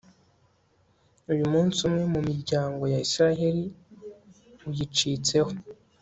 [1.31, 3.63] uyu munsi, umwe mu miryango ya israheli
[4.67, 5.51] uyicitseho